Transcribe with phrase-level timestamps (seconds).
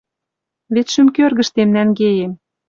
[0.73, 2.31] Вет шӱм кӧргӹштем нӓнгеем